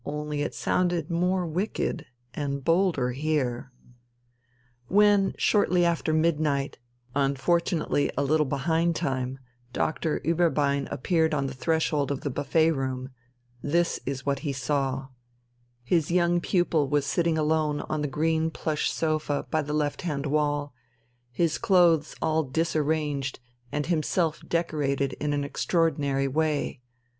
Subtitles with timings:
[0.03, 2.03] only it sounded more wicked
[2.33, 3.71] and bolder here....
[4.87, 6.79] When shortly after midnight,
[7.13, 9.37] unfortunately a little behind time,
[9.73, 13.11] Doctor Ueberbein appeared on the threshold of the buffet room,
[13.61, 15.09] this is what he saw:
[15.83, 20.25] His young pupil was sitting alone on the green plush sofa by the left hand
[20.25, 20.73] wall,
[21.31, 23.39] his clothes all disarranged
[23.71, 26.81] and himself decorated in an extraordinary way.